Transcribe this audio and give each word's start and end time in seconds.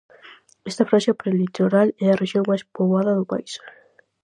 Esta 0.69 0.87
franxa 0.89 1.17
prelitoral 1.21 1.87
é 2.05 2.07
a 2.09 2.17
rexión 2.21 2.43
máis 2.49 2.63
poboada 2.75 3.17
do 3.19 3.25
país. 3.31 3.53